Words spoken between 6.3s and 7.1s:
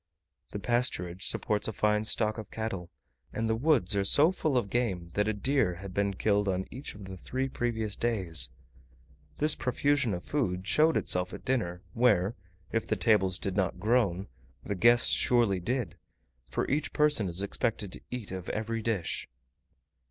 on each of